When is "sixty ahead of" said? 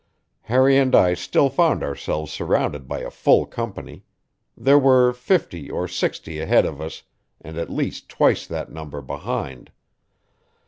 5.87-6.81